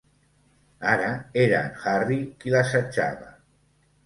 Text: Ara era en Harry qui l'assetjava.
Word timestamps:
Ara 0.93 1.11
era 1.41 1.59
en 1.67 1.75
Harry 1.83 2.19
qui 2.41 2.55
l'assetjava. 2.55 3.31